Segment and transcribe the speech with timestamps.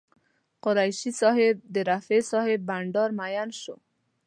[0.63, 3.75] قریشي صاحب د رفیع صاحب بانډار مین شو.